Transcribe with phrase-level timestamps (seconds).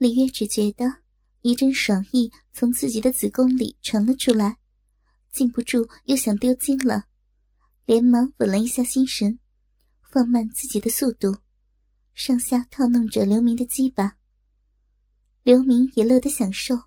[0.00, 1.02] 李月只觉得
[1.42, 4.56] 一阵爽意从自己的子宫里传了出来，
[5.30, 7.04] 禁不住又想丢精了，
[7.84, 9.38] 连忙稳了一下心神，
[10.10, 11.36] 放慢自己的速度，
[12.14, 14.16] 上下套弄着刘明的鸡巴。
[15.42, 16.84] 刘明也乐得享受，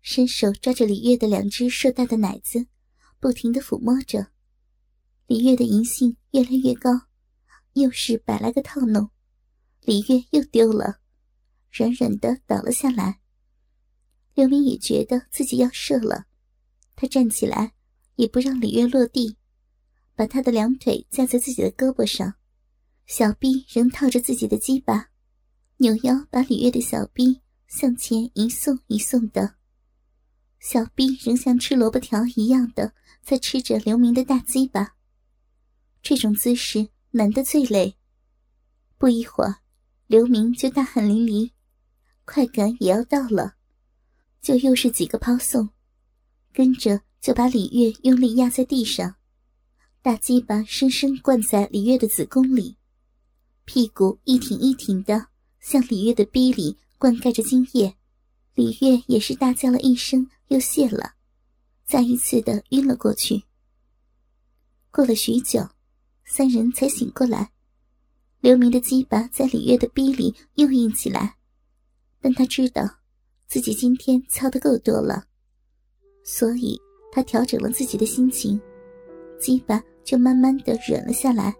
[0.00, 2.66] 伸手抓着李月的两只硕大的奶子，
[3.20, 4.32] 不停的抚摸着。
[5.28, 6.90] 李月的淫性越来越高，
[7.74, 9.10] 又是百来个套弄，
[9.82, 11.01] 李月又丢了。
[11.72, 13.20] 软软的倒了下来。
[14.34, 16.26] 刘明也觉得自己要射了，
[16.96, 17.74] 他站起来，
[18.16, 19.36] 也不让李月落地，
[20.14, 22.34] 把他的两腿架在自己的胳膊上，
[23.06, 25.10] 小臂仍套着自己的鸡巴，
[25.78, 29.56] 扭腰把李月的小臂向前一送一送的，
[30.60, 34.94] 小臂仍像吃萝卜条一样的在吃着刘明的大鸡巴。
[36.02, 37.96] 这种姿势难得最累。
[38.96, 39.56] 不一会儿，
[40.06, 41.50] 刘明就大汗淋漓。
[42.24, 43.54] 快感也要到了，
[44.40, 45.68] 就又是几个抛送，
[46.52, 49.16] 跟着就把李月用力压在地上，
[50.00, 52.76] 大鸡巴深深灌在李月的子宫里，
[53.64, 55.26] 屁股一挺一挺的
[55.60, 57.96] 向李月的逼里灌溉着精液，
[58.54, 61.14] 李月也是大叫了一声，又泄了，
[61.84, 63.42] 再一次的晕了过去。
[64.90, 65.68] 过了许久，
[66.24, 67.52] 三人才醒过来，
[68.40, 71.36] 刘明的鸡巴在李月的逼里又硬起来。
[72.22, 72.88] 但他知道，
[73.48, 75.24] 自己今天操的够多了，
[76.22, 78.58] 所以他调整了自己的心情，
[79.40, 81.52] 鸡巴就慢慢的软了下来。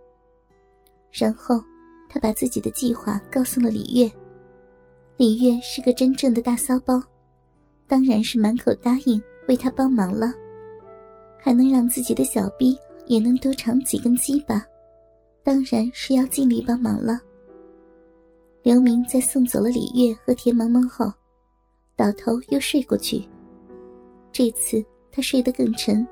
[1.11, 1.61] 然后，
[2.09, 4.11] 他把自己的计划告诉了李月。
[5.17, 7.03] 李月是个真正的大骚包，
[7.87, 10.33] 当然是满口答应为他帮忙了，
[11.39, 14.65] 还能让自己的小臂也能多长几根鸡巴，
[15.43, 17.21] 当然是要尽力帮忙了。
[18.63, 21.13] 刘明在送走了李月和田萌萌后，
[21.97, 23.29] 倒头又睡过去。
[24.31, 26.07] 这次他睡得更沉，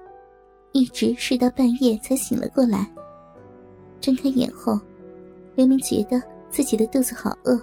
[0.73, 2.91] 一直睡到半夜才醒了过来。
[4.01, 4.81] 睁开眼后，
[5.55, 7.57] 刘明觉得自己的肚子好饿，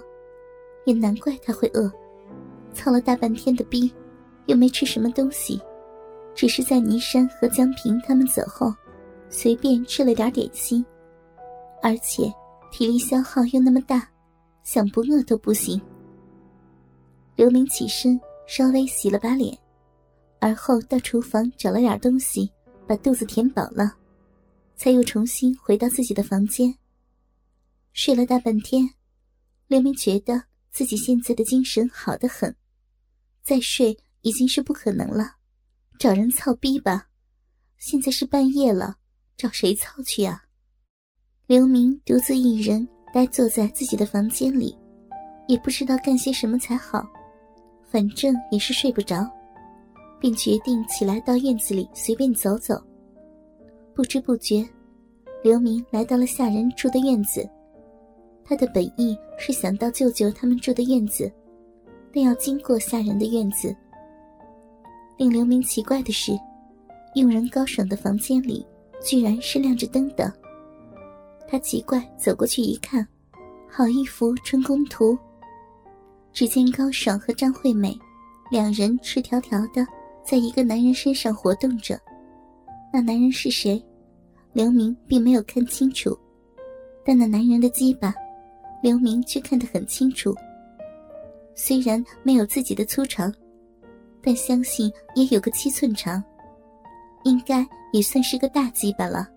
[0.86, 1.92] 也难怪他会饿。
[2.72, 3.92] 操了大半天的逼，
[4.46, 5.60] 又没吃什么东西，
[6.34, 8.72] 只是在倪山和江平他们走后，
[9.28, 10.82] 随便吃了点点心，
[11.82, 12.32] 而且
[12.72, 14.08] 体力消耗又那么大。
[14.70, 15.80] 想不饿都不行。
[17.36, 19.58] 刘明起身，稍微洗了把脸，
[20.40, 22.52] 而后到厨房找了点东西，
[22.86, 23.96] 把肚子填饱了，
[24.76, 26.76] 才又重新回到自己的房间。
[27.94, 28.86] 睡了大半天，
[29.68, 32.54] 刘明觉得自己现在的精神好得很，
[33.42, 35.36] 再睡已经是不可能了，
[35.98, 37.08] 找人操逼吧。
[37.78, 38.98] 现在是半夜了，
[39.34, 40.44] 找谁操去啊？
[41.46, 42.86] 刘明独自一人。
[43.18, 44.78] 呆坐在自己的房间里，
[45.48, 47.04] 也不知道干些什么才好，
[47.90, 49.28] 反正也是睡不着，
[50.20, 52.80] 便决定起来到院子里随便走走。
[53.92, 54.64] 不知不觉，
[55.42, 57.44] 刘明来到了下人住的院子。
[58.44, 61.28] 他的本意是想到舅舅他们住的院子，
[62.14, 63.74] 但要经过下人的院子。
[65.16, 66.38] 令刘明奇怪的是，
[67.16, 68.64] 用人高爽的房间里
[69.02, 70.32] 居然是亮着灯的。
[71.50, 73.06] 他奇怪，走过去一看，
[73.66, 75.18] 好一幅春宫图。
[76.30, 77.98] 只见高爽和张惠美
[78.50, 79.84] 两人赤条条的
[80.22, 81.98] 在一个男人身上活动着。
[82.92, 83.82] 那男人是谁？
[84.52, 86.16] 刘明并没有看清楚，
[87.04, 88.14] 但那男人的鸡巴，
[88.82, 90.34] 刘明却看得很清楚。
[91.54, 93.32] 虽然没有自己的粗长，
[94.22, 96.22] 但相信也有个七寸长，
[97.24, 99.28] 应该也算是个大鸡巴了。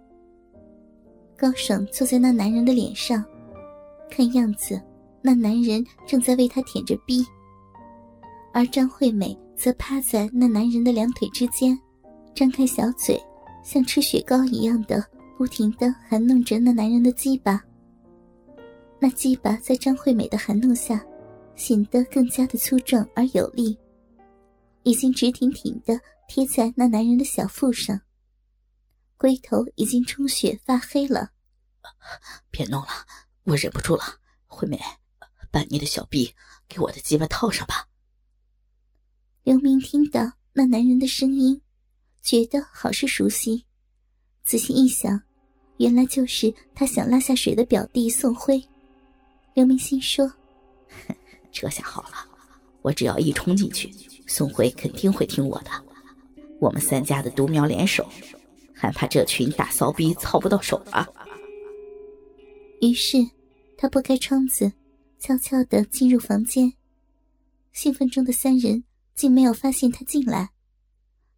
[1.41, 3.25] 高爽坐在那男人的脸上，
[4.11, 4.79] 看样子
[5.23, 7.25] 那男人正在为他舔着逼，
[8.53, 11.75] 而张惠美则趴在那男人的两腿之间，
[12.35, 13.19] 张开小嘴，
[13.63, 15.03] 像吃雪糕一样的
[15.35, 17.59] 不停的含弄着那男人的鸡巴。
[18.99, 21.03] 那鸡巴在张惠美的含弄下，
[21.55, 23.75] 显得更加的粗壮而有力，
[24.83, 27.99] 已经直挺挺的贴在那男人的小腹上。
[29.21, 31.29] 龟头已经充血发黑了，
[32.49, 32.87] 别弄了，
[33.43, 34.01] 我忍不住了。
[34.47, 34.81] 惠美，
[35.51, 36.33] 把你的小臂
[36.67, 37.87] 给我的鸡巴套上吧。
[39.43, 41.61] 刘明听到那男人的声音，
[42.23, 43.67] 觉得好是熟悉。
[44.43, 45.21] 仔细一想，
[45.77, 48.59] 原来就是他想拉下水的表弟宋辉。
[49.53, 50.33] 刘明心说
[51.53, 52.27] ：“这下好了，
[52.81, 53.93] 我只要一冲进去，
[54.25, 55.69] 宋辉肯定会听我的。
[56.59, 58.09] 我们三家的独苗联手。”
[58.81, 61.07] 还怕这群大骚逼操不到手啊！
[62.81, 63.19] 于是，
[63.77, 64.73] 他拨开窗子，
[65.19, 66.73] 悄悄的进入房间。
[67.73, 68.83] 兴奋中的三人
[69.13, 70.49] 竟没有发现他进来，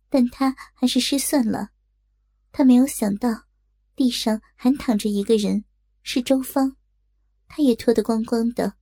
[0.09, 1.71] 但他还是失算了。
[2.53, 3.43] 他没有想到，
[3.93, 5.65] 地上还躺着一个人，
[6.01, 6.77] 是周芳。
[7.49, 8.75] 他也脱得光光的，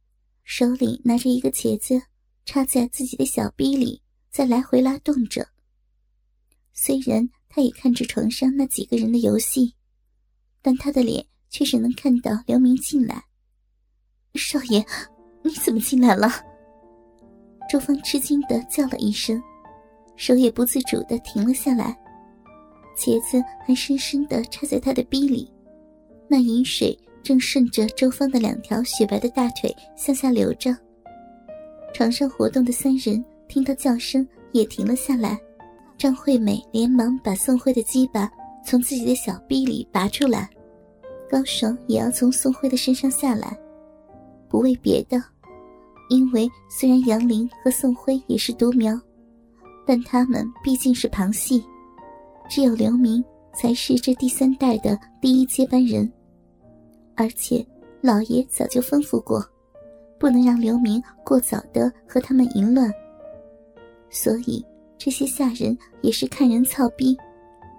[0.44, 2.00] 手里拿着一个茄子，
[2.46, 5.50] 插在自己的小逼里，在来回拉动着。
[6.74, 9.74] 虽然他也看着床上那几个人的游戏，
[10.62, 13.24] 但他的脸却是能看到刘明进来。
[14.36, 14.86] 少爷，
[15.44, 16.32] 你怎么进来了？
[17.70, 19.42] 周芳吃惊的叫了一声，
[20.16, 21.98] 手也不自主的停了下来，
[22.98, 25.52] 茄子还深深的插在他的逼里，
[26.30, 30.76] 那饮水正顺着周芳的两条雪白的大腿向下流着。
[31.94, 35.38] 床上活动的三人听到叫声也停了下来，
[36.02, 38.28] 张惠美连忙把宋辉的鸡巴
[38.66, 40.50] 从自己的小臂里拔出来，
[41.30, 43.56] 高爽也要从宋辉的身上下来。
[44.50, 45.24] 不为别的，
[46.10, 49.00] 因为虽然杨林和宋辉也是独苗，
[49.86, 51.64] 但他们毕竟是旁系，
[52.50, 56.12] 只有刘明才是这第三代的第一接班人。
[57.16, 57.64] 而且
[58.02, 59.40] 老爷早就吩咐过，
[60.20, 62.92] 不能让刘明过早的和他们淫乱。
[64.10, 64.66] 所以
[65.04, 67.18] 这些下人也是看人操逼。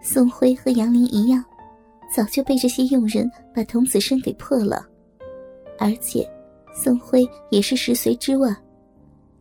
[0.03, 1.45] 宋辉和杨林一样，
[2.13, 4.85] 早就被这些佣人把童子身给破了，
[5.79, 6.29] 而且。
[6.75, 8.49] 宋辉也是食髓之味，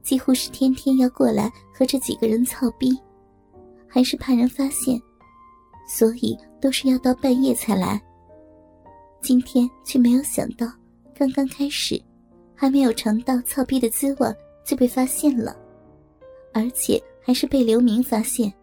[0.04, 2.92] 几乎是天天要过来和这几个人操逼，
[3.88, 5.02] 还是怕人发现，
[5.88, 8.00] 所以都是要到半夜才来。
[9.22, 10.68] 今天却没有想到，
[11.18, 12.00] 刚刚开始，
[12.54, 14.36] 还没有尝到操逼的滋味
[14.66, 15.56] 就被发现了，
[16.54, 18.54] 而且还是被刘明发现。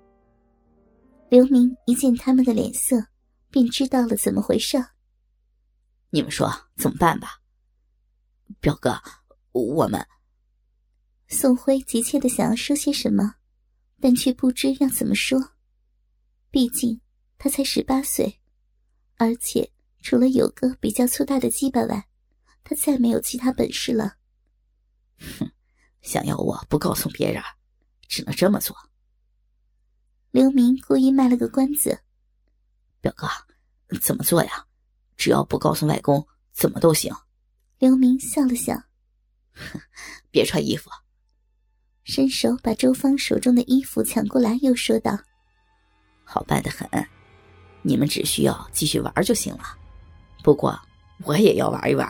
[1.31, 2.97] 刘明一见他们的脸色，
[3.51, 4.83] 便知道了怎么回事。
[6.11, 7.41] 你们说怎么办吧？
[8.61, 8.99] 表哥，
[9.53, 10.05] 我们。
[11.29, 13.35] 宋辉急切的想要说些什么，
[14.01, 15.39] 但却不知要怎么说。
[16.51, 16.99] 毕竟
[17.37, 18.41] 他才十八岁，
[19.17, 19.71] 而且
[20.01, 22.09] 除了有个比较粗大的鸡巴外，
[22.65, 24.17] 他再没有其他本事了。
[25.19, 25.51] 哼，
[26.01, 27.43] 想要我不告诉别人，
[28.09, 28.77] 只能这么做。
[30.31, 32.01] 刘明故意卖了个关子
[33.01, 33.29] ：“表哥，
[34.01, 34.67] 怎么做呀？
[35.17, 37.15] 只要不告诉外公，怎么都行。”
[37.79, 38.75] 刘明笑了笑，
[40.31, 40.91] 别穿衣服。
[42.03, 45.17] 伸手把周芳手中的衣服抢过来，又说道
[46.25, 46.89] ：“好办的很，
[47.83, 49.77] 你们只需要继续玩就行了。
[50.43, 50.81] 不过
[51.25, 52.09] 我也要玩一玩。”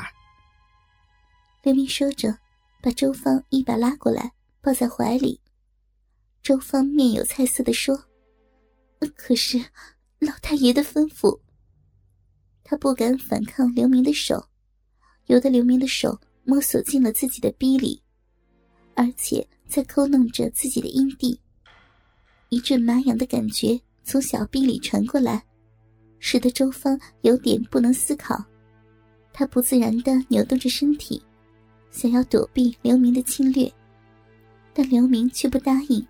[1.62, 2.38] 刘明说着，
[2.80, 5.40] 把周芳一把拉过来，抱在怀里。
[6.48, 7.94] 周芳面有菜色的说
[9.14, 9.62] ：“可是
[10.18, 11.38] 老太爷的吩咐。”
[12.64, 14.42] 他不敢反抗刘明的手。
[15.26, 18.02] 由得刘明的手摸索进了自己的逼里，
[18.94, 21.38] 而且在抠弄着自己的阴蒂。
[22.48, 25.44] 一阵麻痒的感觉从小逼里传过来，
[26.18, 28.42] 使得周芳有点不能思考。
[29.34, 31.22] 她不自然的扭动着身体，
[31.90, 33.70] 想要躲避刘明的侵略，
[34.72, 36.02] 但刘明却不答应。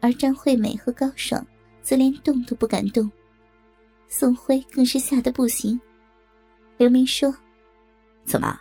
[0.00, 1.46] 而张惠美和高爽
[1.82, 3.10] 则连动都不敢动，
[4.08, 5.80] 宋辉更是吓得不行。
[6.76, 7.34] 刘明说。
[8.24, 8.58] 怎么，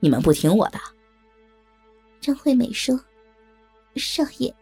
[0.00, 0.78] 你们不听我的？
[2.20, 2.98] 张惠美说
[3.96, 4.54] ：“少爷，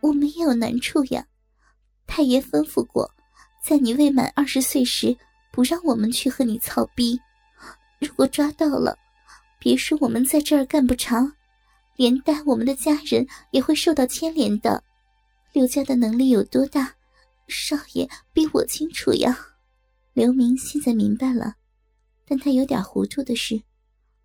[0.00, 1.24] 我们也有难处呀。
[2.06, 3.10] 太爷吩咐过，
[3.62, 5.16] 在你未满二十岁时，
[5.50, 7.18] 不让我们去和你操逼。
[7.98, 8.96] 如果抓到了，
[9.58, 11.32] 别说我们在这儿干不长，
[11.96, 14.82] 连带我们的家人也会受到牵连的。
[15.56, 16.98] 刘家的能力有多大，
[17.48, 19.56] 少爷比我清楚呀。”
[20.12, 21.56] 刘明现在明白了，
[22.26, 23.62] 但他有点糊涂的是。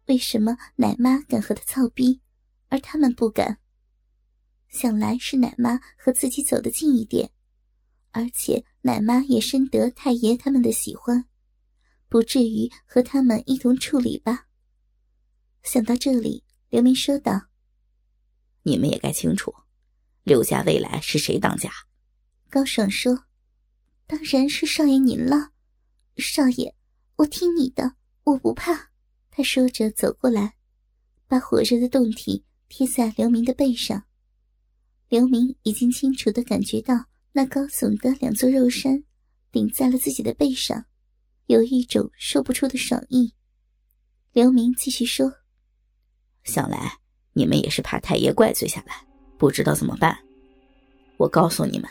[0.08, 2.20] 为什么奶妈敢和他操逼，
[2.68, 3.60] 而他们不敢？
[4.68, 7.32] 想来是奶妈和自己走得近一点，
[8.12, 11.24] 而且奶妈也深得太爷他们的喜欢，
[12.10, 14.48] 不至于和他们一同处理吧？
[15.64, 17.44] 想到这里，刘明说道
[18.64, 19.56] ：“你们也该清楚，
[20.24, 21.72] 刘家未来是谁当家？”
[22.50, 23.26] 高爽说
[24.08, 25.52] ：“当然是少爷您了，
[26.18, 26.76] 少爷，
[27.16, 28.92] 我听你的，我不怕。”
[29.32, 30.56] 他说着走过来，
[31.28, 34.04] 把火热的胴体贴在刘明的背上。
[35.08, 39.04] 刘明已经清楚的感觉到那高耸的两座肉山
[39.52, 40.86] 顶在了自己的背上，
[41.46, 43.34] 有一种说不出的爽意。
[44.34, 45.34] 刘明继续说
[46.44, 47.00] ：“想来
[47.34, 49.06] 你们也是怕太爷怪罪下来，
[49.42, 50.16] 不知道怎么办。
[51.18, 51.90] 我告诉你们，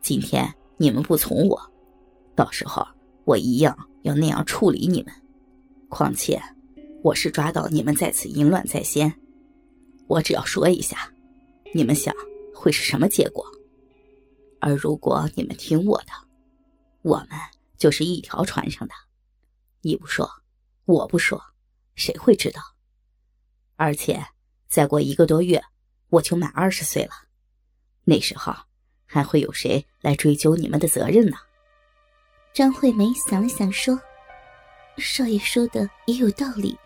[0.00, 1.60] 今天你们不从我，
[2.34, 2.82] 到时候
[3.26, 5.12] 我一样要那样处理你们。
[5.90, 6.40] 况且……”
[7.04, 9.14] 我是抓到你们在此淫乱在先，
[10.06, 11.12] 我只要说一下，
[11.74, 12.14] 你们想
[12.54, 13.44] 会是什么结果？
[14.58, 16.12] 而如果你们听我的，
[17.02, 17.28] 我们
[17.76, 18.94] 就是一条船上的。
[19.82, 20.26] 你不说，
[20.86, 21.42] 我不说，
[21.94, 22.62] 谁会知道？
[23.76, 24.22] 而且
[24.66, 25.62] 再过一个多月，
[26.10, 27.10] 我就满二十岁了，
[28.04, 28.54] 那时候
[29.06, 31.36] 还会有谁来追究你们的责任呢？
[32.52, 34.00] 张惠梅想了想说
[34.98, 36.76] ：“少爷说的也有道理，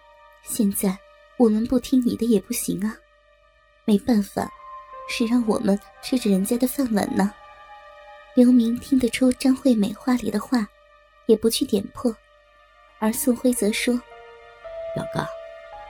[0.43, 0.97] 现在
[1.39, 2.95] 我们不听你的也不行啊，
[3.87, 4.51] 没办法，
[5.09, 7.33] 谁让我们吃着人家的饭碗呢？”
[8.37, 10.69] 刘明听得出张惠美话里的话，
[11.27, 12.15] 也不去点破，
[12.99, 13.95] 而宋辉则说
[14.95, 15.27] ：“表哥，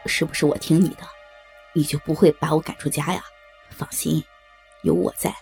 [0.06, 1.02] 是不是我听你的，
[1.74, 3.22] 你就不会把我赶出家呀？
[3.70, 4.22] 放心，
[4.82, 5.34] 有我在，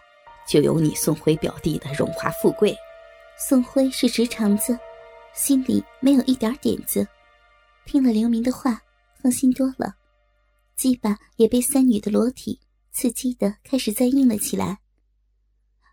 [0.48, 2.76] 就有你宋辉表弟的荣华富贵。”
[3.38, 4.78] 宋辉是直肠子，
[5.34, 7.06] 心里没有一点点子。
[7.84, 8.80] 听了刘明的话，
[9.20, 9.94] 放心多了。
[10.76, 12.60] 鸡巴也被三女的裸体
[12.92, 14.78] 刺激的开始再硬了起来。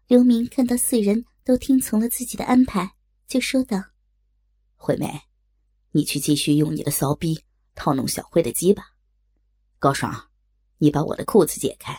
[0.08, 2.94] 刘明看到四人都听从了自己的安排，
[3.28, 3.78] 就说道
[4.76, 5.22] ：“惠美，
[5.92, 7.44] 你去继续用你的骚逼
[7.76, 8.84] 套弄小慧的鸡巴。
[9.80, 10.29] 高爽，
[10.80, 11.96] 你把我的裤子解开，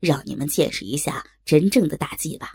[0.00, 2.54] 让你们见识一下真正的大忌吧。”